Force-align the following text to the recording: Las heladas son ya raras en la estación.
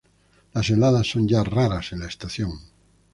Las 0.53 0.67
heladas 0.71 1.11
son 1.11 1.27
ya 1.27 1.43
raras 1.43 1.91
en 1.91 1.99
la 1.99 2.07
estación. 2.07 2.49